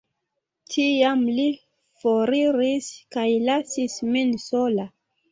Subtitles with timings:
[0.75, 1.43] Tiam li
[2.03, 4.87] foriris kaj lasis min sola.